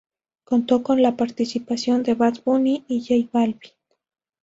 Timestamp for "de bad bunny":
2.01-2.83